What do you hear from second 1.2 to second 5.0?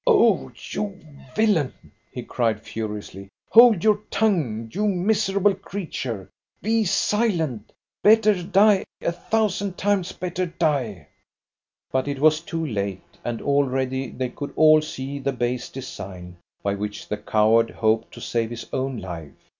villain!" he cried furiously. "Hold your tongue, you